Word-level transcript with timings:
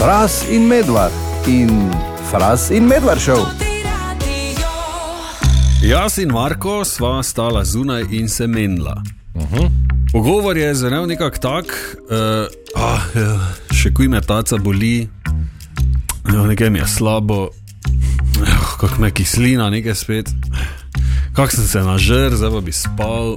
Fras 0.00 0.44
in 0.48 0.66
medvard 0.66 1.12
in 1.46 1.90
Fras 2.30 2.70
in 2.70 2.86
medvard 2.88 3.20
šel. 3.20 3.42
Jaz 5.84 6.16
in 6.18 6.32
Marko 6.32 6.78
sva 6.88 7.18
stala 7.22 7.64
zunaj 7.64 8.06
in 8.10 8.28
se 8.28 8.46
menila. 8.46 9.02
Uh 9.34 9.42
-huh. 9.42 9.68
Pogovor 10.12 10.56
je 10.56 10.74
zelo 10.74 11.06
nekako 11.06 11.38
tak, 11.38 11.64
uh, 12.10 12.82
ah, 12.82 13.00
ja, 13.14 13.52
še 13.74 13.92
kuj 13.94 14.08
me 14.08 14.20
taca 14.20 14.56
boli, 14.56 15.08
ja, 16.32 16.46
nekaj 16.46 16.70
mi 16.70 16.78
je 16.78 16.86
slabo, 16.86 17.48
ja, 18.46 18.58
kako 18.80 19.00
me 19.00 19.10
kislina, 19.10 19.70
nekaj 19.70 19.94
spet, 19.94 20.30
kako 21.34 21.52
sem 21.52 21.64
se 21.66 21.80
nažrl, 21.80 22.36
zdaj 22.36 22.50
pa 22.50 22.60
bi 22.60 22.72
spal. 22.72 23.36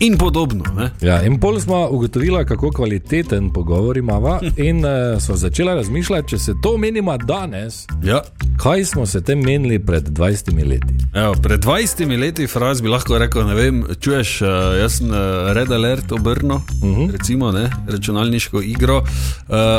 In 0.00 0.16
podobno. 0.16 0.64
Ne? 0.76 0.90
Ja, 1.00 1.22
in 1.22 1.40
pol 1.40 1.60
smo 1.60 1.88
ugotovili, 1.90 2.44
kako 2.46 2.70
kvaliteten 2.70 3.50
pogovor 3.52 3.96
imamo, 3.96 4.38
in 4.68 4.78
uh, 4.78 4.90
smo 5.20 5.36
začeli 5.36 5.74
razmišljati, 5.74 6.28
če 6.28 6.38
se 6.38 6.54
to 6.62 6.76
menimo 6.78 7.16
danes. 7.18 7.86
Ja. 8.02 8.20
Kaj 8.56 8.84
smo 8.84 9.06
se 9.06 9.20
tem 9.20 9.38
menili 9.38 9.78
pred 9.78 10.08
20 10.08 10.68
leti? 10.68 10.94
Evo, 11.14 11.34
pred 11.34 11.60
20 11.60 12.18
leti, 12.18 12.46
fraz 12.46 12.80
bi 12.80 12.88
lahko 12.88 13.18
rekel, 13.18 13.46
ne 13.46 13.54
vem, 13.54 13.84
čuješ, 14.00 14.42
uh, 14.42 14.48
jaz 14.78 14.92
sem 14.92 15.10
uh, 15.10 15.16
Red 15.52 15.72
Alert 15.72 16.12
obrnil, 16.12 16.56
uh 16.56 16.62
Mhm. 16.82 16.94
-huh. 16.94 17.12
recimo, 17.12 17.52
ne, 17.52 17.70
računalniško 17.88 18.60
igro, 18.60 18.96
uh, 18.98 19.04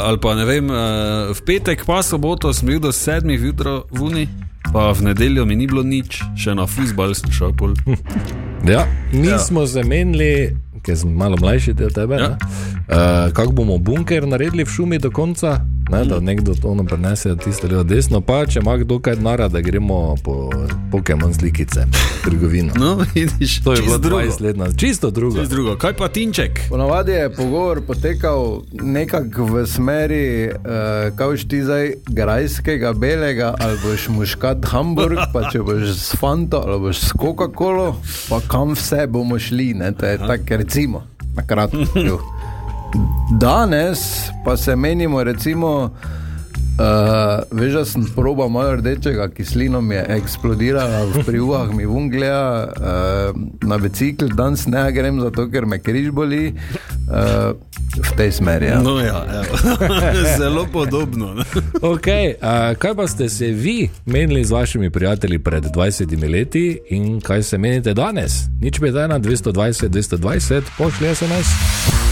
ali 0.03 0.19
pa 0.19 0.35
ne 0.35 0.45
vem, 0.45 0.69
uh, 0.69 0.75
v 1.31 1.41
petek 1.45 1.85
pa 1.85 2.03
soboto 2.03 2.53
sem 2.53 2.67
bil 2.67 2.79
do 2.79 2.91
sedmih 2.91 3.41
jutra 3.41 3.81
v 3.91 4.01
Uni, 4.01 4.27
pa 4.73 4.91
v 4.91 5.01
nedeljo 5.01 5.45
mi 5.45 5.55
ni 5.55 5.67
bilo 5.67 5.83
nič, 5.83 6.21
še 6.37 6.55
na 6.55 6.67
fusbal 6.67 7.13
sem 7.15 7.31
šel 7.31 7.53
pol. 7.53 7.73
Ja, 8.65 8.87
mi 9.13 9.27
Ja. 9.27 9.39
smo 9.39 9.65
zamenili, 9.65 10.55
ker 10.81 10.97
sem 10.97 11.09
malo 11.09 11.37
mlajši 11.37 11.71
od 11.73 11.93
tebe, 11.93 12.15
Ja. 12.15 12.21
ja. 12.21 12.37
uh, 13.27 13.33
kako 13.33 13.51
bomo 13.51 13.77
bunker 13.77 14.27
naredili 14.27 14.63
v 14.63 14.67
šumi 14.67 14.99
do 14.99 15.11
konca. 15.11 15.59
Ne, 15.91 16.05
da 16.05 16.19
nekdo 16.19 16.53
to 16.53 16.75
prenese, 16.87 17.35
tisto 17.35 17.67
levo, 17.67 17.83
desno, 17.83 18.21
pa 18.21 18.45
če 18.45 18.59
ima 18.59 18.77
kdo 18.77 18.99
kaj 18.99 19.15
nara, 19.15 19.47
da 19.47 19.61
gremo 19.61 20.15
po 20.23 20.49
Pokémon 20.91 21.33
slikice, 21.33 21.85
trgovino. 22.23 22.73
No, 22.75 23.05
vidiš, 23.15 23.63
To 23.63 23.73
je 23.73 23.81
bilo 23.81 23.97
drugo. 23.97 24.21
20 24.21 24.41
let 24.41 24.57
nazaj, 24.57 24.77
čisto 24.77 25.11
drugo. 25.11 25.39
Čisto 25.39 25.55
drugo. 25.55 25.75
Kaj 25.77 25.93
pa 25.93 26.07
Tinček? 26.07 26.59
Ponavadi 26.69 27.11
je 27.11 27.33
pogovor 27.33 27.81
potekal 27.81 28.61
nekako 28.71 29.45
v 29.45 29.65
smeri, 29.67 30.49
uh, 30.49 31.17
kaj 31.17 31.27
boš 31.27 31.47
ti 31.47 31.63
zdaj, 31.63 31.93
grajskega, 32.07 32.93
belega, 32.93 33.55
ali 33.59 33.77
boš 33.83 34.09
muškat 34.09 34.65
Hamburg, 34.65 35.17
pa 35.33 35.49
če 35.49 35.59
boš 35.59 35.89
s 35.97 36.17
Fanto 36.21 36.61
ali 36.67 36.79
boš 36.79 36.99
s 36.99 37.13
Coca-Colo, 37.17 37.95
pa 38.29 38.41
kam 38.47 38.77
vse 38.77 39.07
bomo 39.07 39.39
šli. 39.39 39.73
Ne? 39.73 39.91
To 39.91 40.05
je 40.05 40.17
tako, 40.17 40.57
recimo, 40.57 41.03
na 41.35 41.47
kratko. 41.47 42.21
Danes 43.39 43.99
pa 44.45 44.57
se 44.57 44.75
menimo, 44.75 45.23
recimo. 45.23 45.91
Uh, 46.79 46.85
veš, 47.51 47.73
da 47.73 47.85
sem 47.85 48.05
proba 48.15 48.47
malo 48.47 48.75
rdečega, 48.75 49.27
kislino 49.29 49.81
mi 49.81 49.95
je 49.95 50.05
eksplodirala 50.09 51.01
v 51.11 51.23
privah, 51.25 51.73
mi 51.75 51.85
vungleja, 51.85 52.67
uh, 52.71 53.41
na 53.67 53.77
bicikl, 53.77 54.31
danes 54.31 54.63
ne 54.67 54.85
grem 54.91 55.19
zato, 55.19 55.49
ker 55.51 55.67
me 55.67 55.81
križ 55.83 56.07
boli, 56.15 56.53
uh, 57.11 57.51
v 57.99 58.11
tej 58.15 58.31
smeri. 58.31 58.71
Ja. 58.71 58.79
No, 58.79 58.95
ja, 59.03 59.25
evo. 59.27 59.59
zelo 60.39 60.65
podobno. 60.71 61.35
Okay, 61.81 62.35
uh, 62.39 62.77
kaj 62.79 62.95
pa 62.95 63.07
ste 63.07 63.29
se 63.29 63.51
vi 63.51 63.89
menili 64.05 64.45
z 64.45 64.51
vašimi 64.51 64.89
prijatelji 64.89 65.39
pred 65.39 65.63
20 65.63 66.31
leti 66.31 66.79
in 66.89 67.21
kaj 67.21 67.43
se 67.43 67.57
menite 67.57 67.93
danes? 67.93 68.47
Nič 68.61 68.79
pet 68.79 68.95
ena, 68.95 69.19
220, 69.19 69.89
220, 69.89 70.61
pošlji 70.77 71.15
SMS. 71.15 72.08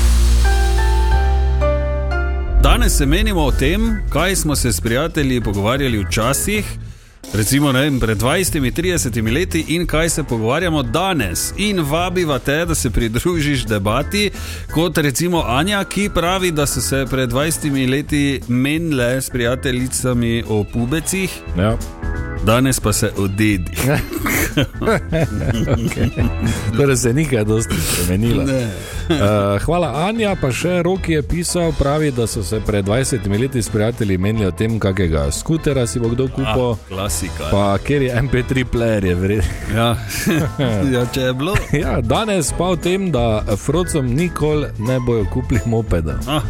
Danes 2.77 2.97
se 2.97 3.05
menimo 3.05 3.41
o 3.41 3.51
tem, 3.51 3.99
kaj 4.09 4.35
smo 4.35 4.55
se 4.55 4.71
s 4.71 4.81
prijatelji 4.81 5.41
pogovarjali 5.41 6.03
včasih, 6.03 6.65
recimo 7.33 7.71
vem, 7.71 7.99
pred 7.99 8.17
20-30 8.17 9.33
leti, 9.33 9.65
in 9.67 9.87
kaj 9.87 10.09
se 10.09 10.23
pogovarjamo 10.23 10.83
danes. 10.83 11.53
In 11.57 11.79
vabiva 11.79 12.39
te, 12.39 12.65
da 12.65 12.75
se 12.75 12.89
pridružiš 12.89 13.65
debati, 13.65 14.31
kot 14.73 14.97
recimo 14.97 15.43
Anja, 15.47 15.83
ki 15.83 16.09
pravi, 16.13 16.51
da 16.51 16.65
so 16.65 16.81
se 16.81 17.05
pred 17.09 17.31
20 17.31 17.89
leti 17.89 18.41
menile 18.47 19.21
s 19.21 19.29
prijateljicami 19.29 20.43
o 20.49 20.63
pubecih, 20.73 21.29
Ja. 21.57 21.77
Danes 22.47 22.79
pa 22.79 22.93
se 22.93 23.11
o 23.17 23.27
dedih. 23.27 23.79
okay. 25.85 26.09
Torej 26.77 26.95
se 26.97 27.13
nikaj 27.13 27.43
dosti 27.43 27.75
spremenilo. 27.81 28.43
Uh, 28.43 29.61
hvala, 29.61 30.07
Anja. 30.07 30.35
Pa 30.41 30.51
še 30.51 30.81
Roki 30.83 31.17
je 31.17 31.23
pisal, 31.27 31.73
pravi, 31.79 32.11
da 32.11 32.27
so 32.27 32.43
se 32.43 32.59
pred 32.59 32.85
20 32.85 33.39
leti 33.41 33.61
s 33.61 33.69
prijatelji 33.69 34.17
menili 34.17 34.47
o 34.47 34.51
tem, 34.51 34.79
kakega 34.79 35.31
skutera 35.31 35.87
si 35.87 35.99
bo 35.99 36.09
kdo 36.09 36.27
kupil. 36.27 36.71
Ah, 36.71 36.77
klasika. 36.87 37.49
Pa 37.51 37.77
kjer 37.83 38.01
je 38.01 38.21
MP3 38.21 38.65
player, 38.71 39.05
je 39.05 39.15
vreden. 39.15 39.51
Ja. 39.75 39.89
ja, 40.95 41.05
če 41.13 41.21
je 41.21 41.33
bilo. 41.33 41.55
Ja, 41.75 41.99
danes 42.01 42.53
pa 42.57 42.71
o 42.71 42.79
tem, 42.79 43.11
da 43.11 43.43
Frocom 43.57 44.07
nikoli 44.07 44.71
ne 44.79 44.99
bojo 44.99 45.27
kupili 45.33 45.61
mopeda. 45.65 46.19
Ah. 46.27 46.41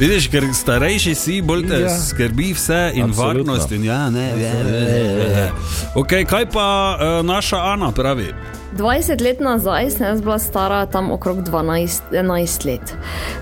Vidiš, 0.00 0.30
ker 0.32 0.44
starejši 0.56 1.12
si, 1.14 1.34
bolj 1.44 1.66
te 1.68 1.78
ja. 1.82 1.90
Skrbi 1.92 2.54
vse 2.56 2.78
in 2.94 3.10
Absolutno. 3.10 3.52
varnost. 3.52 3.72
In 3.76 3.84
ja, 3.84 4.10
ne, 4.10 4.30
ne, 4.36 4.52
ne, 4.64 5.26
ne. 5.34 5.50
Okay, 5.94 6.24
kaj 6.24 6.46
pa 6.54 6.96
uh, 6.96 7.26
naša 7.26 7.60
Ana 7.74 7.92
pravi? 7.92 8.30
20 8.78 9.20
let 9.20 9.40
nazaj 9.40 9.90
sem 9.90 10.06
jaz 10.06 10.22
bila 10.22 10.38
stara 10.38 10.86
tam 10.86 11.10
okrog 11.12 11.42
12, 11.44 12.00
11 12.12 12.66
let. 12.66 12.94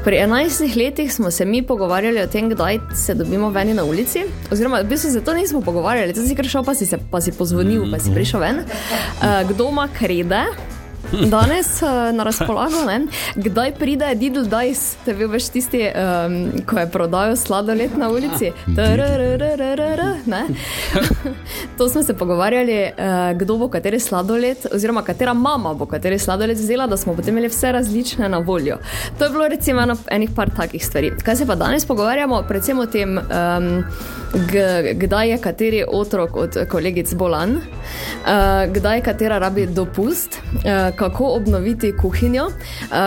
Pri 0.05 0.17
11 0.17 0.77
letih 0.77 1.15
smo 1.15 1.31
se 1.31 1.45
mi 1.45 1.63
pogovarjali 1.63 2.21
o 2.23 2.27
tem, 2.27 2.51
kdaj 2.51 2.79
se 2.95 3.15
dobimo 3.15 3.51
ven 3.51 3.77
na 3.77 3.85
ulici. 3.85 4.25
Oziroma, 4.51 4.81
v 4.81 4.89
bistvu 4.89 5.11
se 5.11 5.25
to 5.25 5.35
nismo 5.35 5.61
pogovarjali, 5.61 6.13
ti 6.13 6.27
si 6.27 6.35
kar 6.35 6.49
šel, 6.49 6.65
pa 6.65 6.75
si, 6.75 6.87
se, 6.87 6.99
pa 7.11 7.21
si 7.21 7.33
pozvonil, 7.33 7.87
pa 7.91 7.99
si 8.03 8.11
prišel 8.15 8.41
ven. 8.41 8.65
Uh, 8.65 9.51
kdo 9.51 9.69
ima 9.69 9.89
krede? 9.99 10.43
Danes 11.13 11.83
uh, 11.83 11.89
na 12.17 12.23
razpolago, 12.23 12.85
ne? 12.87 13.01
kdaj 13.35 13.73
pride 13.75 14.15
Didl 14.15 14.45
Dice, 14.45 14.97
te 15.05 15.15
bil 15.15 15.29
veš 15.33 15.49
tisti, 15.55 15.81
um, 15.89 16.37
ko 16.69 16.79
je 16.79 16.91
prodajal 16.93 17.37
sladoled 17.37 17.97
na 17.97 18.11
ulici. 18.13 18.53
Ne? 20.27 20.43
To 21.79 21.89
smo 21.89 22.03
se 22.03 22.15
pogovarjali, 22.15 22.83
uh, 22.85 23.39
kdo 23.39 23.57
bo 23.57 23.69
kateri 23.69 24.01
sladoled, 24.01 24.67
oziroma 24.75 25.03
katera 25.03 25.35
mama 25.35 25.75
bo 25.75 25.87
kateri 25.87 26.19
sladoled 26.19 26.57
vzela, 26.57 26.87
da 26.87 26.97
smo 26.97 27.15
potem 27.15 27.35
imeli 27.35 27.49
vse 27.49 27.73
različne 27.73 28.29
na 28.29 28.39
voljo. 28.39 28.79
To 29.19 29.25
je 29.25 29.31
bilo 29.31 29.49
recimo 29.49 29.83
eno, 29.83 29.97
enih 30.11 30.31
par 30.37 30.51
takih 30.57 30.87
stvari. 30.87 31.13
Kaj 31.25 31.37
se 31.37 31.47
pa 31.47 31.55
danes 31.55 31.87
pogovarjamo, 31.87 32.43
predvsem 32.49 32.79
o 32.79 32.87
tem, 32.87 33.19
um, 33.19 33.85
kdaj 34.95 35.31
je 35.31 35.39
kateri 35.39 35.85
otrok 35.89 36.37
od 36.37 36.57
kolegic 36.69 37.15
bolan, 37.15 37.57
uh, 37.57 37.63
kdaj 38.73 39.03
katera 39.03 39.39
rabi 39.39 39.67
dopust, 39.67 40.41
uh, 40.55 40.98
kako 40.99 41.27
obnoviti 41.27 41.93
kuhinjo, 42.01 42.47
uh, 42.47 42.55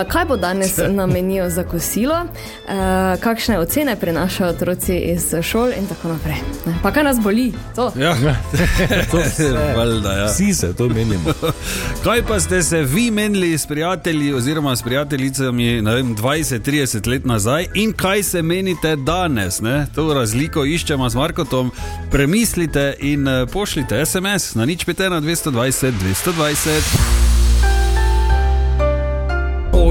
kaj 0.07 0.25
bo 0.25 0.37
danes 0.37 0.77
na 0.97 1.05
meniju 1.05 1.49
za 1.49 1.63
kosilo, 1.63 2.15
uh, 2.15 3.19
kakšne 3.19 3.59
ocene 3.59 3.95
prinašajo 3.95 4.49
otroci 4.49 4.97
iz 4.97 5.33
šol 5.41 5.69
in 5.77 5.87
tako 5.87 6.07
naprej. 6.07 6.35
Ne, 6.65 6.75
Pa 6.83 6.91
kaj 6.91 7.03
nas 7.03 7.19
boli? 7.19 7.51
To. 7.75 7.91
Ja, 7.99 8.15
Valjda, 9.77 10.13
ja. 10.13 10.25
Vsi 10.25 10.53
se 10.53 10.73
to 10.73 10.89
menimo. 10.89 11.33
Kaj 12.03 12.23
pa 12.27 12.39
ste 12.39 12.63
se 12.63 12.81
vi 12.81 13.11
menili 13.11 13.57
s 13.57 13.65
prijatelji 13.65 14.33
oziroma 14.33 14.75
s 14.75 14.81
prijateljicami 14.81 15.81
ne 15.81 15.95
vem, 15.95 16.15
20-30 16.15 17.07
let 17.07 17.25
nazaj 17.25 17.67
in 17.73 17.93
kaj 17.93 18.23
se 18.23 18.41
menite 18.41 18.95
danes? 18.95 19.61
Ne? 19.61 19.87
To 19.95 20.13
razliko 20.13 20.65
iščemo 20.65 21.09
z 21.09 21.15
Markotom. 21.15 21.71
Premislite 22.11 22.95
in 22.99 23.27
eh, 23.27 23.45
pošljite 23.53 24.05
SMS 24.05 24.55
na 24.55 24.65
nič 24.65 24.85
5 24.85 25.09
na 25.09 25.21
220 25.21 25.91
220. 26.25 27.20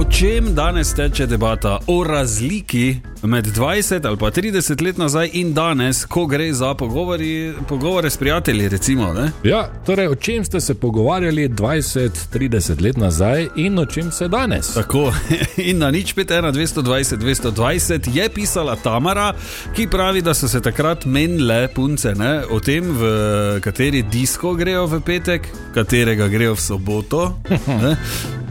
O 0.00 0.04
čem 0.04 0.54
danes 0.54 0.94
teče 0.94 1.26
debata? 1.26 1.78
O 1.86 2.04
razliki 2.04 3.00
med 3.22 3.46
20 3.46 4.06
ali 4.06 4.16
pa 4.16 4.30
30 4.30 4.82
let 4.82 4.98
nazaj 4.98 5.30
in 5.32 5.52
danes, 5.54 6.04
ko 6.04 6.26
gre 6.26 6.52
za 6.52 6.74
pogovori, 6.74 7.52
pogovore 7.68 8.10
s 8.10 8.16
prijatelji. 8.16 8.68
Recimo, 8.68 9.12
ne? 9.12 9.30
Ja, 9.44 9.68
torej, 9.86 10.08
o 10.08 10.14
čem 10.14 10.44
ste 10.44 10.60
se 10.60 10.74
pogovarjali 10.74 11.48
20-30 11.48 12.82
let 12.82 12.96
nazaj 12.96 13.48
in 13.56 13.78
o 13.78 13.86
čem 13.86 14.12
se 14.12 14.28
danes? 14.28 14.74
Tako, 14.74 15.12
in 15.68 15.78
na 15.78 15.90
nič 15.90 16.14
5, 16.14 16.52
220, 16.52 17.16
220 17.16 18.16
je 18.16 18.28
pisala 18.28 18.76
Tamara, 18.76 19.34
ki 19.76 19.86
pravi, 19.86 20.22
da 20.22 20.34
so 20.34 20.48
se 20.48 20.60
takrat 20.60 21.04
menile 21.04 21.68
punce 21.74 22.14
ne, 22.14 22.40
o 22.50 22.60
tem, 22.60 22.88
v 22.96 23.60
kateri 23.60 24.02
disko 24.02 24.54
grejo 24.54 24.86
v 24.86 25.00
petek, 25.00 25.48
katerega 25.74 26.28
grejo 26.28 26.54
v 26.54 26.60
soboto. 26.60 27.36
Ne. 27.80 27.96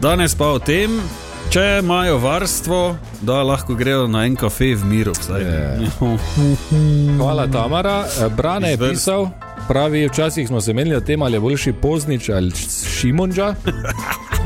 Danes 0.00 0.34
pa 0.34 0.46
o 0.54 0.58
tem, 0.58 0.90
če 1.50 1.80
imajo 1.82 2.18
varstvo, 2.18 2.96
da 3.22 3.42
lahko 3.42 3.74
grejo 3.74 4.06
na 4.06 4.22
en 4.26 4.36
kafe 4.36 4.74
v 4.74 4.84
miru. 4.86 5.12
vsaj. 5.18 5.42
Hvala, 7.18 7.46
Tamara. 7.50 8.04
Eh, 8.06 8.28
Brane 8.36 8.70
je 8.70 8.78
pisal, 8.78 9.28
pravi, 9.68 10.06
včasih 10.08 10.48
smo 10.48 10.60
se 10.60 10.72
menili 10.72 10.96
o 10.96 11.00
tem, 11.00 11.22
ali 11.22 11.36
je 11.36 11.40
boljši 11.40 11.72
poznič 11.72 12.28
ali 12.28 12.52
šimonča. 13.00 13.54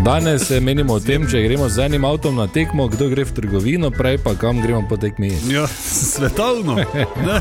Danes 0.05 0.49
se 0.49 0.61
menimo 0.61 0.95
o 0.95 1.01
tem, 1.01 1.27
če 1.31 1.43
gremo 1.43 1.69
z 1.69 1.85
enim 1.85 2.05
avtom 2.05 2.37
na 2.37 2.47
tekmo, 2.47 2.89
kdo 2.89 3.09
gre 3.09 3.25
v 3.25 3.33
trgovino, 3.33 3.91
prej 3.91 4.19
pa 4.25 4.35
kam 4.35 4.63
gremo 4.63 4.87
po 4.89 4.97
tekmi. 4.97 5.33
Ja, 5.49 5.67
svetovno. 6.15 6.75
Ne? 6.75 7.41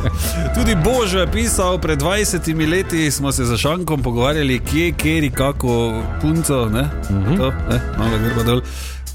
Tudi 0.56 0.75
Božo 0.75 1.24
je 1.24 1.31
pisal, 1.31 1.80
pred 1.80 2.01
20 2.01 2.69
leti 2.69 3.12
smo 3.12 3.31
se 3.31 3.45
za 3.45 3.57
šankom 3.57 4.04
pogovarjali, 4.04 4.59
kje, 4.59 4.92
kje, 4.92 5.31
kako 5.31 6.04
punco. 6.21 6.66
Ne? 6.69 6.81
Uh 6.81 7.16
-huh. 7.16 7.38
to, 7.38 7.51
ne? 7.69 7.80
Malo 7.98 8.18
grba 8.18 8.44
dol. 8.44 8.62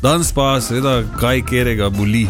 Danes 0.03 0.33
pa, 0.33 0.61
seveda, 0.61 1.03
kaj 1.21 1.43
kjerega 1.43 1.89
boli. 1.91 2.27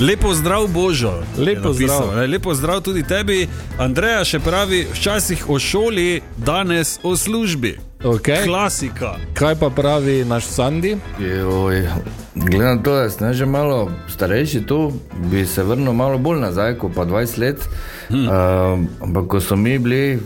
Lepo 0.00 0.34
zdrav, 0.34 0.66
Božo. 0.66 1.12
Lepo 1.38 1.72
zdrav. 1.72 2.28
Lepo 2.28 2.54
zdrav 2.54 2.80
tudi 2.80 3.02
tebi. 3.02 3.48
Andreja 3.78 4.24
še 4.24 4.40
pravi, 4.42 4.80
včasih 4.92 5.44
o 5.50 5.58
šoli, 5.62 6.22
danes 6.36 6.98
o 7.02 7.16
službi. 7.16 7.76
Okay. 8.02 8.44
Klasika. 8.44 9.14
Kaj 9.34 9.54
pa 9.60 9.70
pravi 9.70 10.24
naš 10.24 10.44
Sandi? 10.44 10.96
Joj, 11.20 11.86
glede 12.34 12.64
na 12.64 12.82
to, 12.82 12.94
da 12.94 13.10
sem 13.10 13.32
že 13.34 13.46
malo 13.46 13.90
starejši 14.08 14.66
tu, 14.66 14.92
bi 15.30 15.46
se 15.46 15.62
vrnil 15.62 15.92
malo 15.92 16.18
bolj 16.18 16.40
nazaj, 16.40 16.74
kot 16.82 16.94
pa 16.94 17.06
20 17.06 17.38
let. 17.38 17.68
Hmm. 18.08 18.26
Uh, 18.26 19.06
ampak 19.06 19.30
ko 19.30 19.40
so 19.40 19.56
mi 19.56 19.78
bili 19.78 20.18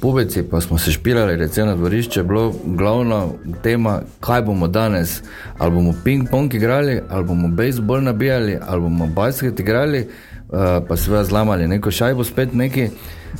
pubeci, 0.00 0.42
pa 0.42 0.60
smo 0.60 0.78
se 0.78 0.92
špirali, 0.92 1.36
recimo 1.36 1.66
na 1.66 1.74
dvorišče, 1.74 2.22
bilo 2.22 2.54
glavna 2.64 3.26
tema, 3.62 4.00
kaj 4.20 4.42
bomo 4.42 4.68
danes. 4.68 5.22
Ali 5.58 5.70
bomo 5.70 5.94
ping-pong 6.04 6.54
igrali, 6.54 7.00
ali 7.08 7.24
bomo 7.24 7.48
bejzbol 7.48 8.02
nabijali, 8.02 8.58
ali 8.66 8.80
bomo 8.80 9.06
basket 9.06 9.60
igrali, 9.60 10.08
uh, 10.48 10.58
pa 10.88 10.96
seveda 10.96 11.24
zlamali 11.24 11.68
neko 11.68 11.90
šajbo 11.90 12.24
spet 12.24 12.54
neki. 12.54 12.88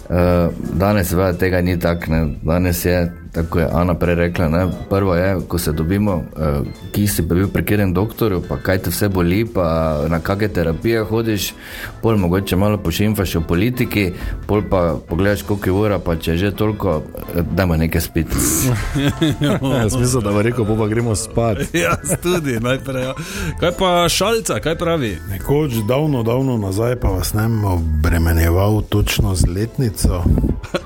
Uh, 0.09 0.17
danes 0.73 1.09
seveda 1.09 1.39
tega 1.39 1.61
ni 1.61 1.79
tako, 1.79 2.05
ne. 2.09 2.35
danes 2.43 2.85
je, 2.85 3.13
tako 3.33 3.59
je 3.59 3.69
Ana 3.73 3.95
prej 3.95 4.15
rekla, 4.15 4.49
ne. 4.49 4.67
prvo 4.91 5.15
je, 5.15 5.37
ko 5.49 5.59
se 5.59 5.73
dobimo, 5.73 6.15
uh, 6.15 6.67
ki 6.93 7.07
si 7.07 7.23
bil 7.23 7.49
pri 7.49 7.63
katerem 7.65 7.95
doktorju, 7.95 8.43
pa 8.49 8.57
kaj 8.57 8.79
te 8.79 8.91
vse 8.91 9.09
boli, 9.09 9.45
pa 9.45 9.99
na 10.09 10.21
kakšne 10.21 10.49
terapije 10.49 11.05
hodiš, 11.05 11.53
pol 12.03 12.17
mogoče 12.17 12.57
malo 12.57 12.79
pošimfaš 12.79 13.37
o 13.37 13.41
politiki, 13.41 14.13
pol 14.47 14.63
pa 14.71 14.97
pogledaš, 15.09 15.43
koliko 15.43 15.69
je 15.69 15.73
ura, 15.73 15.99
pa 15.99 16.17
če 16.17 16.33
je 16.33 16.39
že 16.39 16.51
toliko, 16.57 17.03
eh, 17.35 17.43
dajmo 17.51 17.77
nekaj 17.77 18.01
spiti. 18.01 18.37
Ja, 19.41 19.91
smisel, 19.91 20.21
da 20.21 20.33
bo 20.33 20.43
rekel, 20.43 20.65
bo 20.65 20.77
pa 20.77 20.87
gremo 20.89 21.15
spat. 21.17 21.59
Ja, 21.83 21.97
tudi 22.23 22.61
najprej. 22.61 23.03
Ja. 23.05 23.15
Kaj 23.61 23.73
pa 23.79 24.09
šalca, 24.09 24.61
kaj 24.61 24.77
pravi? 24.79 25.17
Nekoč 25.31 25.73
davno, 25.89 26.23
davno 26.23 26.59
nazaj, 26.59 26.97
pa 27.01 27.09
vas 27.09 27.33
ne 27.35 27.49
bom 27.49 27.65
obremenjeval 27.65 28.83
točno 28.83 29.35
z 29.35 29.47
letnico, 29.49 30.25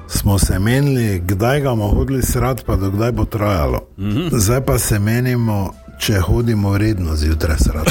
smo 0.08 0.38
se 0.38 0.58
menili, 0.58 1.22
kdaj 1.26 1.60
ga 1.60 1.70
bomo 1.70 1.88
hodili 1.88 2.22
srat, 2.34 2.64
pa 2.66 2.76
dokdaj 2.76 3.12
bo 3.12 3.24
trajalo. 3.24 3.86
Mm 3.98 4.10
-hmm. 4.10 4.38
Zdaj 4.38 4.60
pa 4.66 4.78
se 4.78 4.98
menimo, 4.98 5.74
če 5.98 6.20
hodimo 6.20 6.78
redno 6.78 7.16
zjutraj 7.16 7.58
srat. 7.58 7.88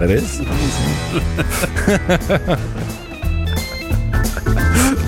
Res? 0.10 0.40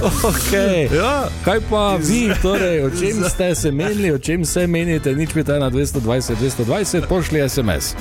Okay. 0.01 0.89
Ja. 0.97 1.29
Kaj 1.45 1.61
pa 1.71 1.97
vi, 1.97 2.31
torej, 2.43 2.85
o 2.85 2.91
čem 2.91 3.25
ste 3.29 3.55
se 3.55 3.71
menili, 3.73 4.13
o 4.13 4.19
čem 4.19 4.45
se 4.45 4.67
menite, 4.67 5.15
nič 5.15 5.33
pita 5.33 5.59
na 5.59 5.71
220, 5.71 6.37
220, 6.41 7.07
pošli 7.09 7.49
SMS. 7.49 7.95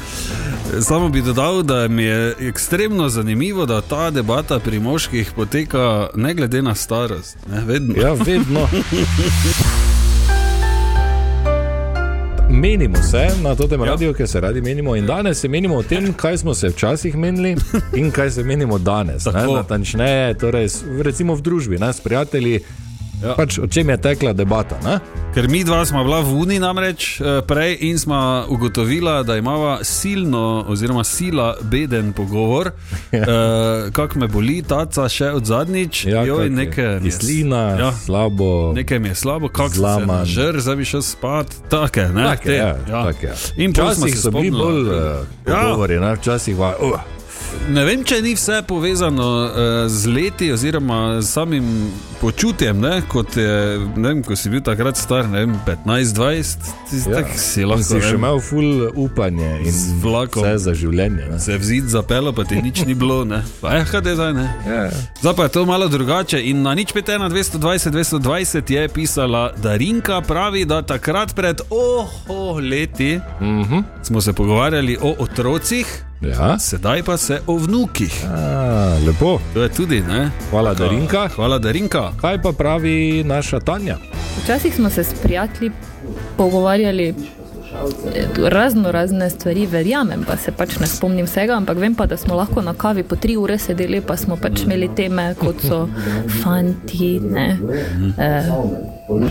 Samo 0.82 1.10
bi 1.10 1.22
dodal, 1.22 1.64
da 1.64 1.88
mi 1.88 2.04
je 2.04 2.36
ekstremno 2.40 3.10
zanimivo, 3.10 3.66
da 3.66 3.82
ta 3.82 4.10
debata 4.10 4.60
pri 4.60 4.80
moških 4.80 5.32
poteka 5.36 6.08
ne 6.16 6.34
glede 6.34 6.62
na 6.62 6.76
starost. 6.76 7.38
Ne, 7.52 7.64
vedno. 7.66 7.96
Ja, 8.02 8.14
vedno. 8.14 8.70
Menimo 12.60 12.96
se 13.04 13.28
na 13.44 13.56
tem 13.56 13.84
radiju, 13.84 14.14
ker 14.14 14.28
se 14.28 14.40
radi 14.42 14.62
menimo. 14.62 14.96
In 14.96 15.06
danes 15.06 15.40
se 15.40 15.48
menimo 15.48 15.76
o 15.76 15.84
tem, 15.84 16.14
kaj 16.14 16.38
smo 16.38 16.54
se 16.54 16.70
včasih 16.70 17.18
menili 17.18 17.56
in 17.96 18.12
kaj 18.12 18.32
se 18.32 18.44
menimo 18.44 18.78
danes. 18.78 19.26
Natančneje, 19.26 20.34
torej, 20.34 20.68
recimo 21.02 21.36
v 21.36 21.42
družbi, 21.42 21.80
ne, 21.80 21.94
s 21.94 22.02
prijatelji. 22.02 22.60
Ja. 23.24 23.34
Pač, 23.36 23.60
o 23.60 23.68
čem 23.68 23.90
je 23.90 23.98
tekla 23.98 24.34
debata? 24.34 24.76
Ne? 24.84 25.00
Ker 25.30 25.46
mi 25.46 25.64
dva 25.64 25.86
smo 25.86 26.02
bila 26.04 26.20
v 26.20 26.34
Uni 26.36 26.58
namreč 26.58 27.22
eh, 27.22 27.42
prej 27.42 27.78
in 27.82 28.00
smo 28.00 28.18
ugotovila, 28.48 29.24
da 29.24 29.36
imamo 29.36 29.78
silno, 29.82 30.66
oziroma 30.68 31.04
sila 31.04 31.56
beden 31.62 32.14
pogovor, 32.14 32.72
ja. 33.12 33.20
uh, 33.20 33.26
kako 33.92 34.20
me 34.20 34.28
boli, 34.28 34.64
taca 34.64 35.06
še 35.06 35.30
od 35.30 35.46
zadnjič, 35.46 36.06
Ja, 36.08 36.24
joj, 36.24 36.50
nekaj 36.50 37.00
mi 37.00 37.06
je 37.06 37.12
s- 37.12 37.18
Kislina, 37.20 37.58
ja, 37.70 37.78
ja. 37.78 37.92
slabo. 37.96 38.74
nekaj 38.74 39.00
mi 39.00 39.08
je 39.08 39.16
slabo, 39.16 39.48
kako 39.50 39.70
se 39.70 39.76
Zlaman. 39.76 40.26
žr, 40.26 40.60
zdaj 40.60 40.76
bi 40.76 40.86
šel 40.88 41.02
spat, 41.04 41.48
take, 41.70 42.10
ne, 42.10 42.24
Take, 42.26 42.44
te, 42.44 42.56
ja, 42.56 42.74
take. 43.06 43.32
In 43.58 43.70
pol 43.72 43.86
smo 43.88 44.06
Včasih 44.06 44.20
so 44.20 44.32
bili 44.32 44.52
bolj 44.52 44.82
uh, 44.84 44.96
Ja. 45.46 45.56
pogovori, 45.62 46.00
ne? 46.00 46.16
včasih 46.16 46.56
pa. 46.58 46.74
Uh, 46.76 46.98
Ne 47.68 47.84
vem, 47.86 48.04
če 48.08 48.22
ni 48.24 48.32
vse 48.34 48.62
povezano 48.68 49.26
uh, 49.46 49.88
z 49.92 50.10
leti 50.10 50.48
oziroma 50.52 51.20
z 51.22 51.28
samim 51.28 51.92
počutjem, 52.20 52.80
ne, 52.82 53.02
kot 53.08 53.38
je, 53.38 53.78
ne 53.96 54.08
vem, 54.08 54.24
ko 54.26 54.36
si 54.36 54.50
bil 54.52 54.64
takrat 54.66 54.98
star, 55.00 55.28
ne 55.30 55.44
vem, 55.46 55.54
15-20, 55.68 56.72
ti 56.90 57.02
ja. 57.04 57.20
ja. 57.20 57.38
si 57.38 57.64
In 57.64 57.70
lahko 57.70 57.86
si 57.86 58.00
ne 58.00 58.02
še 58.08 58.16
imel 58.18 58.42
ful 58.44 58.90
upanje 59.00 59.52
in 59.64 59.72
Z 59.76 60.00
vlakom. 60.04 60.44
vse 60.44 60.66
za 60.66 60.74
življenje. 60.76 61.30
Ne? 61.30 61.40
se 61.44 61.58
v 61.58 61.68
zid 61.70 61.92
zapelo, 61.92 62.34
pa 62.36 62.48
ti 62.48 62.60
nič 62.64 62.84
ni 62.90 62.98
bilo, 62.98 63.22
ne. 63.28 63.44
Pa 63.62 63.78
eh, 63.78 63.86
kaj 63.88 64.04
je 64.08 64.18
zdaj, 64.18 64.34
ne. 64.36 64.48
Ja. 64.68 64.82
Zdaj 65.22 65.38
pa 65.38 65.48
je 65.48 65.54
to 65.60 65.66
malo 65.70 65.88
drugače 65.92 66.42
in 66.52 66.66
na 66.66 66.76
nič 66.76 66.96
5 66.96 67.16
na 67.22 67.30
220, 67.32 67.94
220 67.96 68.76
je 68.76 68.84
pisala 68.90 69.50
Darinka, 69.56 70.22
pravi, 70.26 70.66
da 70.66 70.82
takrat 70.82 71.36
pred 71.36 71.62
oho 71.70 72.60
leti 72.60 73.20
Mm 73.40 73.64
-hmm. 73.64 73.84
smo 74.04 74.22
se 74.22 74.34
pogovarjali 74.34 74.98
o 75.02 75.16
otrocih, 75.20 76.09
ja. 76.22 76.60
sedaj 76.60 77.04
pa 77.04 77.18
se 77.18 77.42
o 77.48 77.56
vnukih. 77.58 78.26
A, 78.26 78.98
lepo, 79.08 79.40
To 79.54 79.62
je 79.62 79.70
tudi, 79.70 80.02
ne. 80.02 80.32
hvala, 80.50 80.74
Darinka. 80.74 81.28
Hvala, 81.36 81.60
Darinka. 81.60 82.12
Kaj 82.22 82.42
pa 82.42 82.52
pravi 82.52 83.24
naša 83.24 83.60
Tanja? 83.60 83.98
Včasih 84.44 84.76
smo 84.76 84.90
se 84.90 85.04
s 85.04 85.14
prijatelji 85.24 85.72
pogovarjali 86.38 87.16
razno 88.50 88.92
razne 88.92 89.30
stvari, 89.30 89.66
verjamem, 89.66 90.24
pa 90.28 90.38
se 90.38 90.52
pač 90.52 90.80
ne 90.80 90.88
spomnim 90.88 91.26
vsega, 91.26 91.56
ampak 91.58 91.78
vem 91.78 91.96
pa, 91.96 92.06
da 92.06 92.18
smo 92.18 92.36
lahko 92.36 92.62
na 92.62 92.74
kavi 92.74 93.04
po 93.04 93.16
tri 93.16 93.38
ure 93.38 93.58
sedeli, 93.58 94.02
pa 94.02 94.18
smo 94.18 94.38
pač 94.38 94.64
imeli 94.64 94.90
teme, 94.96 95.34
kot 95.40 95.62
so 95.62 95.88
fanti. 96.44 97.20
Ne, 97.20 97.58
eh, 98.18 98.52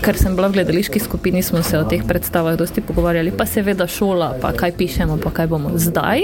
ker 0.03 0.17
sem 0.17 0.35
bila 0.35 0.47
v 0.47 0.59
gledališki 0.59 0.99
skupini, 0.99 1.41
smo 1.43 1.63
se 1.63 1.79
o 1.79 1.83
teh 1.87 2.03
predstavah 2.07 2.57
dosti 2.57 2.81
pogovarjali, 2.81 3.31
pa 3.37 3.45
seveda 3.45 3.87
šola, 3.87 4.33
pa 4.41 4.51
kaj 4.51 4.75
pišemo, 4.77 5.17
pa 5.23 5.31
kaj 5.31 5.47
bomo 5.47 5.71
zdaj. 5.75 6.21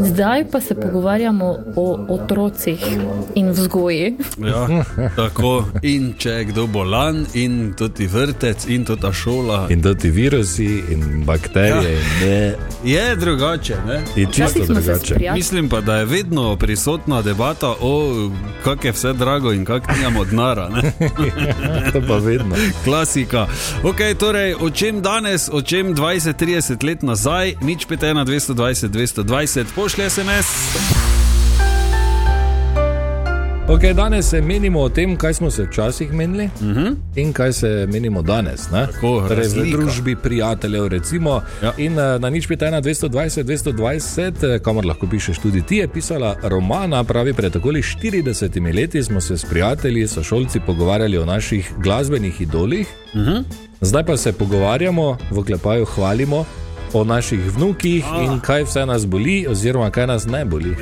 Zdaj 0.00 0.44
pa 0.50 0.60
se 0.60 0.74
pogovarjamo 0.74 1.50
o 1.76 1.86
otrocih 2.08 2.86
in 3.34 3.50
vzgoji. 3.50 4.16
Ja, 4.38 4.66
tako. 5.16 5.64
In 5.82 6.12
če 6.18 6.30
je 6.30 6.44
kdo 6.50 6.66
bolan, 6.66 7.24
in 7.34 7.72
tudi 7.78 8.06
vrtec, 8.06 8.66
in 8.68 8.84
tudi 8.84 9.02
ta 9.02 9.12
šola. 9.12 9.66
In 9.70 9.82
ti 10.00 10.10
virusi 10.10 10.82
in 10.90 10.99
bakterije. 11.24 12.00
Ja. 12.22 12.36
Ja. 12.36 12.54
Je 12.84 13.16
drugače, 13.16 13.76
ne? 13.86 14.02
In 14.16 14.26
čisto 14.32 14.64
drugače. 14.64 15.14
Mislim 15.34 15.68
pa, 15.68 15.80
da 15.80 15.96
je 15.96 16.04
vedno 16.04 16.56
prisotna 16.56 17.22
debata 17.22 17.74
o 17.80 18.30
kako 18.64 18.86
je 18.86 18.92
vse 18.92 19.12
drago 19.12 19.52
in 19.52 19.64
kako 19.64 19.92
nimamo 19.92 20.24
denara. 20.24 20.68
ne. 20.68 20.92
to 21.92 22.00
pa 22.08 22.16
vedno. 22.16 22.56
Klasika. 22.84 23.46
Okay, 23.82 24.14
torej, 24.14 24.54
o 24.60 24.70
čem 24.70 25.02
danes, 25.02 25.48
o 25.52 25.62
čem 25.62 25.94
20-30 25.94 26.84
let 26.86 27.02
nazaj, 27.02 27.54
nič 27.62 27.86
5, 27.86 28.24
220, 28.24 28.88
220, 28.88 29.64
pošlje 29.74 30.10
SMS. 30.10 30.99
Okay, 33.70 33.94
danes 33.94 34.26
se 34.26 34.40
menimo 34.40 34.80
o 34.80 34.88
tem, 34.88 35.16
kaj 35.16 35.34
smo 35.34 35.50
se 35.50 35.62
včasih 35.64 36.12
menili 36.12 36.44
uh 36.46 36.62
Mhm. 36.62 36.78
-huh. 36.78 36.96
in 37.16 37.32
kaj 37.32 37.52
se 37.52 37.86
menimo 37.86 38.22
danes. 38.22 38.70
ne. 38.70 38.86
Tako, 38.86 39.24
torej, 39.28 39.48
v 39.48 39.70
družbi 39.70 40.16
prijateljev, 40.16 40.86
recimo. 40.86 41.42
Ja. 41.62 41.72
In 41.76 41.92
uh, 41.92 42.20
na 42.20 42.30
nič 42.30 42.46
pita 42.46 42.70
na 42.70 42.80
220, 42.80 43.42
220, 43.42 44.44
eh, 44.44 44.58
kamor 44.58 44.84
lahko 44.84 45.06
pišeš 45.06 45.38
tudi 45.38 45.62
ti, 45.62 45.76
je 45.76 45.88
pisala 45.88 46.36
Romana, 46.42 47.04
pravi, 47.04 47.32
pred 47.32 47.56
okoli 47.56 47.82
40 47.82 48.72
leti 48.72 49.02
smo 49.02 49.20
se 49.20 49.36
s 49.36 49.44
prijatelji, 49.44 50.08
sošolci 50.08 50.60
pogovarjali 50.60 51.18
o 51.18 51.24
naših 51.24 51.72
glasbenih 51.78 52.40
idolih. 52.40 52.86
Uh 53.06 53.20
Mhm. 53.20 53.28
-huh. 53.28 53.42
Zdaj 53.80 54.04
pa 54.04 54.16
se 54.16 54.32
pogovarjamo, 54.32 55.16
v 55.30 55.44
klepaju 55.44 55.84
hvalimo. 55.84 56.44
O 56.92 57.04
naših 57.04 57.40
vnukih 57.48 58.04
Ah. 58.06 58.24
in 58.24 58.40
kaj 58.40 58.64
vse 58.64 58.86
nas 58.86 59.06
boli, 59.06 59.46
oziroma 59.46 59.90
kaj 59.90 60.06
nas 60.06 60.26
ne 60.26 60.44
boli. 60.44 60.76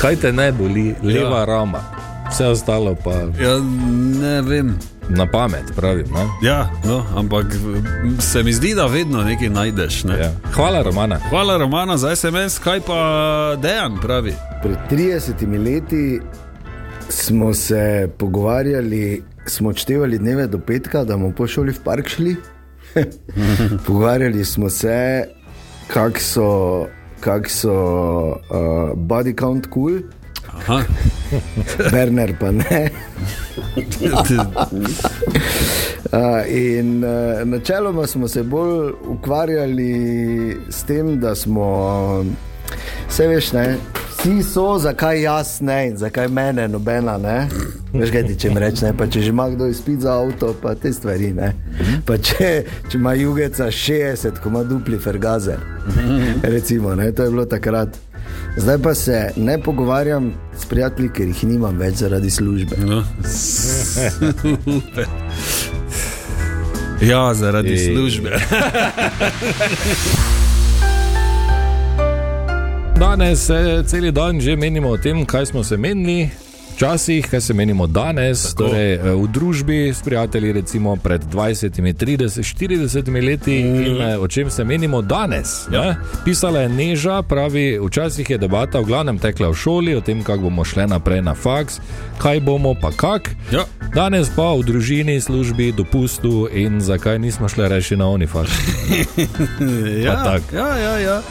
Kaj 0.00 0.16
te 0.16 0.32
ne 0.32 0.52
boli, 0.52 0.94
leva 1.02 1.38
ja. 1.38 1.44
rama, 1.44 1.80
vse 2.30 2.46
ostalo 2.46 2.94
pa 2.94 3.10
Ja, 3.40 3.58
ne 4.20 4.42
vem. 4.42 4.78
na 5.08 5.26
pamet, 5.26 5.72
pravim. 5.76 6.06
Ne? 6.06 6.26
Ja, 6.42 6.70
no, 6.84 7.04
ampak 7.16 7.46
m, 7.54 8.16
se 8.20 8.42
mi 8.42 8.52
zdi, 8.52 8.74
da 8.74 8.86
vedno 8.86 9.22
nekaj 9.22 9.48
najdeš. 9.50 10.04
Ne? 10.04 10.18
Ja. 10.18 10.30
Hvala, 10.52 10.82
Romana. 10.82 11.18
Hvala, 11.30 11.56
Romana, 11.56 11.96
za 11.96 12.16
SMS, 12.16 12.58
kaj 12.58 12.80
pa 12.80 13.00
dejan 13.56 13.98
pravi. 14.02 14.34
Pred 14.62 14.76
30 14.90 15.64
leti 15.64 16.20
smo 17.08 17.54
se 17.54 18.08
pogovarjali 18.18 19.22
smo 19.46 19.68
odštevali 19.68 20.18
dneve 20.18 20.46
do 20.46 20.58
petka, 20.58 21.04
da 21.04 21.14
bomo 21.14 21.30
po 21.30 21.46
šoli 21.46 21.72
v 21.72 21.80
park 21.80 22.08
šli. 22.08 22.36
Pogovarjali 23.86 24.44
smo 24.44 24.70
se, 24.70 25.24
kako 25.86 26.20
so, 26.20 26.86
kak 27.20 27.50
so 27.50 27.72
uh, 27.72 28.92
body 28.94 29.38
count 29.38 29.66
cool, 29.74 30.00
Aha. 30.56 30.82
Werner 31.92 32.34
pa 32.40 32.50
ne. 32.50 32.90
Uh, 36.12 36.20
in 36.48 37.04
uh, 37.04 37.48
načeloma 37.48 38.06
smo 38.06 38.28
se 38.28 38.42
bolj 38.42 38.92
ukvarjali 39.08 40.56
s 40.70 40.84
tem, 40.84 41.20
da 41.20 41.34
smo, 41.34 42.24
vse 43.08 43.26
veš, 43.26 43.52
ne, 43.52 43.76
vsi 44.26 44.42
so, 44.42 44.78
zakaj 44.78 45.22
jaz 45.22 45.60
ne 45.60 45.88
in 45.88 45.96
zakaj 45.96 46.28
mene 46.28 46.68
nobena 46.68 47.18
ne. 47.18 47.48
Veš, 47.92 48.10
kaj 48.10 48.26
ti 48.26 48.34
če 48.38 48.50
mi 48.50 48.60
reče, 48.60 48.90
pa 48.98 49.06
če 49.06 49.20
že 49.22 49.30
ima 49.30 49.48
kdo 49.50 49.68
izpit 49.70 50.00
za 50.02 50.16
avto, 50.18 50.50
pa 50.62 50.74
te 50.74 50.92
stvari 50.92 51.30
ne. 51.32 51.52
Pa 52.06 52.18
če, 52.18 52.48
če 52.90 52.98
ima 52.98 53.14
jugeca 53.14 53.70
60, 53.70 54.40
ko 54.42 54.50
ima 54.50 54.64
dupli 54.66 54.98
fergazer, 54.98 55.62
recimo, 56.42 56.94
ne, 56.94 57.12
to 57.12 57.22
je 57.22 57.30
bilo 57.30 57.46
takrat. 57.46 57.98
Zdaj 58.56 58.78
pa 58.82 58.94
se 58.94 59.20
ne 59.36 59.60
pogovarjam 59.62 60.32
s 60.58 60.66
prijatelji, 60.66 61.12
ker 61.14 61.30
jih 61.30 61.44
nimam 61.44 61.78
več 61.78 62.02
zaradi 62.02 62.30
službe. 62.30 62.76
No. 62.82 63.02
Ja, 67.00 67.34
zaradi 67.34 67.72
Ej. 67.72 67.92
službe. 67.92 68.30
Danes 72.96 73.50
eh, 73.50 73.84
cel 73.86 74.12
dan 74.12 74.40
že 74.40 74.56
menimo 74.56 74.88
o 74.88 74.96
tem, 74.96 75.26
kaj 75.26 75.46
smo 75.46 75.64
se 75.64 75.76
menili. 75.76 76.30
Včasih, 76.76 77.28
kaj 77.30 77.40
se 77.40 77.54
menimo 77.54 77.86
danes, 77.86 78.42
Tako. 78.42 78.68
torej, 78.68 78.94
eh, 78.94 79.00
v 79.14 79.26
družbi 79.28 79.88
s 79.88 80.02
prijatelji, 80.02 80.52
recimo 80.52 80.96
pred 80.96 81.24
20, 81.24 81.70
30, 81.70 82.42
40 82.42 83.26
leti, 83.26 83.64
mm. 83.64 83.86
in 83.86 84.00
eh, 84.00 84.18
o 84.18 84.28
čem 84.28 84.50
se 84.50 84.64
menimo 84.64 85.02
danes. 85.02 85.68
Ja. 85.72 85.84
Ja. 85.84 85.96
Pisala 86.24 86.60
je 86.60 86.68
Neža, 86.68 87.22
pravi, 87.22 87.78
včasih 87.86 88.30
je 88.30 88.38
debata 88.38 88.80
v 88.80 88.84
glavnem 88.84 89.18
tekla 89.18 89.48
v 89.48 89.54
šoli 89.54 89.96
o 89.96 90.00
tem, 90.00 90.22
kako 90.22 90.42
bomo 90.42 90.64
šli 90.64 90.86
naprej 90.86 91.22
na 91.22 91.34
faks, 91.34 91.80
kaj 92.18 92.40
bomo 92.40 92.74
pa 92.74 92.90
kak. 92.96 93.30
Ja. 93.52 93.64
Danes 93.94 94.28
pa 94.36 94.52
v 94.52 94.62
družini, 94.64 95.20
službi, 95.20 95.72
dopustu 95.72 96.48
in 96.52 96.80
zakaj 96.80 97.18
nismo 97.18 97.48
šli 97.48 97.68
reči 97.68 97.96
na 97.96 98.08
Onifaks. 98.08 98.52
Ja, 100.06 100.24
tak. 100.24 100.42
ja, 100.52 100.76
ja, 100.76 100.98
ja. 100.98 101.22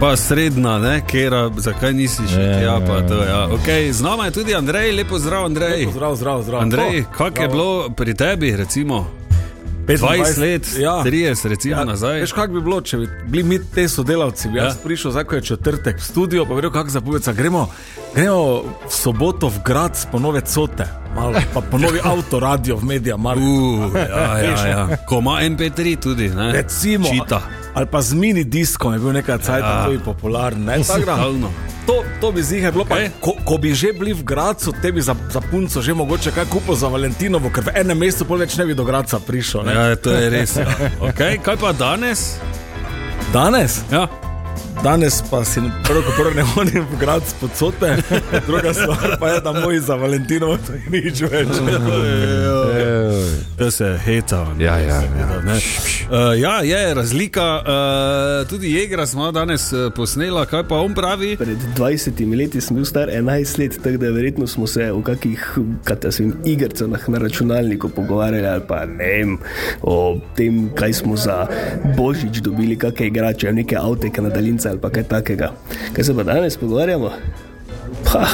Pa 0.00 0.16
srednja, 0.16 0.78
ne, 0.78 1.02
kera, 1.02 1.50
zakaj 1.56 1.92
nisi 1.92 2.22
še 2.30 2.40
Ja, 2.40 2.58
ja, 2.60 2.74
pa 2.80 2.94
ja, 2.94 3.06
to, 3.08 3.16
ja. 3.18 3.38
okay, 3.48 3.90
Z 3.90 4.00
nami 4.00 4.24
je 4.24 4.30
tudi 4.32 4.54
Andrej, 4.54 4.92
lepo 4.92 5.18
zdrav, 5.18 5.44
Andrej. 5.44 5.88
Zdrav, 5.90 6.14
zdrav, 6.16 6.42
zdrav. 6.42 6.60
Andrej, 6.62 7.04
kako 7.10 7.42
je 7.42 7.48
bilo 7.48 7.70
pri 7.90 8.14
tebi, 8.14 8.56
recimo 8.56 9.10
20 9.88 10.38
let, 10.38 10.66
ja. 10.78 11.02
30 11.02 11.48
recimo 11.48 11.74
Ja, 11.74 11.84
nazaj? 11.84 12.20
Veš, 12.20 12.32
kako 12.32 12.52
bi 12.52 12.60
bilo, 12.60 12.80
če 12.80 12.96
bi 12.96 13.08
bili 13.26 13.42
mi 13.42 13.58
te 13.64 13.88
sodelavci, 13.88 14.48
bi 14.48 14.58
Ja. 14.58 14.64
jaz 14.64 14.76
prišel, 14.76 15.10
zdaj 15.10 15.24
ko 15.24 15.34
je 15.34 15.42
četrtek 15.42 15.98
v 15.98 16.04
studio, 16.04 16.44
pa 16.44 16.54
bi 16.54 16.60
rekel, 16.60 16.72
kako 16.72 16.90
zapovedca, 16.90 17.32
gremo, 17.32 17.66
gremo 18.14 18.40
v 18.62 18.92
soboto 18.92 19.48
v 19.48 19.58
grad 19.64 19.98
po 20.12 20.18
nove 20.18 20.40
cote, 20.40 20.84
malo, 21.16 21.40
pa 21.54 21.60
po 21.60 21.78
novi 21.78 21.98
avto, 22.04 22.38
radio, 22.38 22.76
v 22.76 22.84
medija, 22.84 23.16
malo. 23.16 23.40
Uh, 23.40 23.96
ja, 23.96 24.38
ja, 24.38 24.66
ja. 24.68 24.96
Ko 25.08 25.18
ima 25.18 25.40
MP3 25.42 25.96
tudi, 25.98 26.28
ne? 26.28 26.52
Recimo, 26.52 27.08
Čita. 27.08 27.40
Ali 27.74 27.86
pa 27.86 28.02
z 28.02 28.14
mini 28.14 28.44
diskom 28.44 28.92
je 28.92 28.98
bil 28.98 29.12
nekaj 29.12 29.38
cajt, 29.38 29.64
Ja. 29.64 29.86
je 29.92 29.98
popularen. 29.98 30.64
ne, 30.64 30.84
Stalno. 30.84 31.50
To, 31.86 32.04
to 32.20 32.32
bi 32.32 32.42
zihaj 32.42 32.72
bilo, 32.72 32.84
okay. 32.84 33.08
ko, 33.20 33.32
ko 33.44 33.56
bi 33.58 33.72
že 33.74 33.92
bili 33.92 34.12
v 34.12 34.22
Gracu, 34.22 34.72
te 34.82 34.92
bi 34.92 35.00
za, 35.00 35.16
za 35.32 35.40
punco 35.40 35.82
že 35.82 35.94
mogoče 35.94 36.30
kaj 36.30 36.44
kupil 36.44 36.74
za 36.76 36.88
Valentinovo, 36.88 37.48
ker 37.50 37.64
v 37.64 37.80
enem 37.80 38.00
pol 38.28 38.38
več 38.38 38.56
ne 38.56 38.66
bi 38.68 38.74
do 38.74 38.84
Graca 38.84 39.16
prišel. 39.20 39.64
Ne? 39.64 39.72
Ja, 39.72 39.96
to 39.96 40.12
je 40.12 40.28
res. 40.30 40.56
Ja. 40.56 40.68
Okay, 41.00 41.40
kaj 41.40 41.56
pa 41.56 41.72
danes? 41.72 42.36
Danes? 43.32 43.80
Ja. 43.90 44.27
Danes 44.84 45.22
pa 45.30 45.44
si 45.44 45.60
prvo, 45.84 46.02
ko 46.06 46.12
prvo 46.16 46.30
ne 46.34 46.42
hodim 46.42 46.86
v 46.86 46.98
grad 47.00 47.22
pod 47.40 47.50
sote, 47.54 47.96
druga 48.46 48.74
stvar 48.74 49.16
pa 49.20 49.28
je, 49.28 49.40
da 49.40 49.52
moj 49.52 49.80
za 49.80 49.94
Valentinovo 49.94 50.54
to 50.66 50.72
je 50.72 50.82
nič 50.90 51.22
več. 51.26 51.50
To 53.58 53.70
se 53.70 53.98
heca. 54.04 54.46
Ja, 54.58 54.78
ja, 54.78 55.02
ne. 55.44 55.58
Uh, 55.58 56.38
ja, 56.38 56.62
je 56.62 56.94
razlika. 56.94 57.46
Uh, 57.58 58.48
tudi 58.48 58.70
Jegra 58.72 59.06
smo 59.06 59.32
danes 59.32 59.72
uh, 59.72 59.90
posnela, 59.94 60.46
kaj 60.46 60.62
pa 60.68 60.78
on 60.78 60.94
pravi. 60.94 61.34
Pred 61.36 61.58
20 61.76 62.22
leti 62.38 62.60
sem 62.60 62.78
bil 62.78 62.86
star 62.86 63.10
11 63.10 63.58
let, 63.58 63.80
tako 63.82 63.96
da 63.96 64.12
verjetno 64.14 64.46
smo 64.46 64.66
se 64.66 64.92
o 64.92 65.02
kakih 65.02 65.58
igrah 66.44 67.08
na 67.08 67.18
računalniku 67.18 67.88
pogovarjali, 67.88 68.46
ali 68.46 68.62
pa 68.68 68.84
ne 68.86 69.04
vem, 69.04 69.38
o 69.82 70.20
tem, 70.36 70.70
kaj 70.74 70.92
smo 70.92 71.16
za 71.16 71.46
božič 71.96 72.38
dobili, 72.46 72.78
kakšne 72.78 73.06
igrače, 73.06 73.52
neke 73.52 73.76
avteke 73.76 74.22
na 74.22 74.30
daljince 74.30 74.67
ali 74.68 74.80
pa 74.80 74.90
kaj 74.90 75.04
takega. 75.08 75.52
Kaj 75.92 76.04
se 76.04 76.14
pa 76.14 76.22
danes 76.22 76.56
pogovarjamo? 76.56 77.12
Pa, 78.04 78.26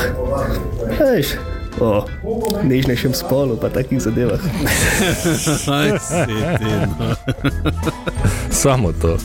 veš, 1.00 1.34
o 1.80 2.06
nežnejšem 2.62 3.14
spolu, 3.14 3.56
pa 3.56 3.70
takih 3.70 4.02
zadevah. 4.02 4.40
Aj, 5.78 5.88
si 5.98 6.22
ti, 6.58 6.70
no. 6.98 7.14
Samo 8.50 8.92
to. 8.92 9.16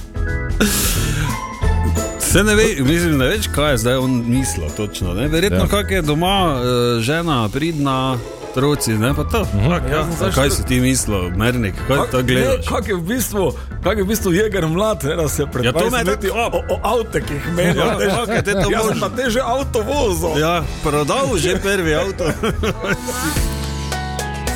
Se 2.19 2.43
ne 2.43 2.55
ve, 2.55 2.63
mislim, 2.79 3.17
ne 3.17 3.27
veš, 3.27 3.47
kaj 3.55 3.71
je 3.73 3.77
zdaj 3.77 3.97
on 3.97 4.23
mislil 4.27 4.69
točno. 4.77 5.13
Ne? 5.13 5.27
Verjetno, 5.27 5.65
ja. 5.65 5.67
kak 5.67 5.91
je 5.91 6.01
doma 6.01 6.53
uh, 6.53 7.01
žena, 7.01 7.49
pridna, 7.53 8.17
otroci, 8.51 8.93
ne 8.93 9.13
pa 9.13 9.23
to. 9.23 9.45
-huh. 9.45 9.69
tak, 9.69 9.91
ja. 9.91 10.07
zdaj 10.17 10.31
Kaj 10.31 10.49
si 10.49 10.63
ti 10.63 10.79
mislil, 10.79 11.29
Mernik, 11.35 11.75
kaj 11.87 11.97
to 12.11 12.23
gledaš? 12.23 12.67
Kak 12.67 12.87
je 12.87 12.95
v 12.95 13.01
bistvu, 13.01 13.53
kak 13.83 13.97
je 13.97 14.03
v 14.03 14.07
bistvu 14.07 14.33
jeger 14.33 14.67
mlad, 14.67 15.03
ne, 15.03 15.15
da 15.15 15.29
se 15.29 15.45
pred 15.45 15.65
Ja, 15.65 15.71
to 15.71 15.89
me 15.89 16.03
20 16.03 16.07
leti 16.07 16.29
o, 16.29 16.35
o, 16.35 16.59
o 16.69 16.79
avtekih 16.83 17.53
menil. 17.53 17.85
Ja, 17.85 18.25
kak 18.25 18.45
te 18.45 18.53
to 18.53 18.69
Jaz 18.71 18.81
sem 18.81 18.87
možno? 18.87 19.09
pa 19.09 19.15
te 19.15 19.29
že 19.29 19.41
avto 19.41 19.81
vozil. 19.81 20.39
Ja, 20.39 20.63
prodal 20.83 21.37
že 21.37 21.59
prvi 21.59 21.95
avto. 21.95 22.25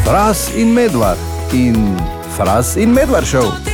Fras 0.05 0.51
in 0.55 0.73
medvard 0.73 1.19
in 1.53 1.97
fras 2.38 2.75
in 2.75 2.93
medvard 2.93 3.27
šel. 3.27 3.73